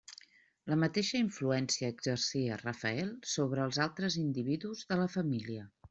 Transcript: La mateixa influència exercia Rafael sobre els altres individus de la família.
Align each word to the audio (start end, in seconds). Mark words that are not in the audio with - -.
La 0.71 0.77
mateixa 0.83 1.19
influència 1.23 1.91
exercia 1.95 2.59
Rafael 2.63 3.15
sobre 3.35 3.67
els 3.69 3.83
altres 3.89 4.19
individus 4.27 4.87
de 4.93 5.03
la 5.05 5.11
família. 5.19 5.73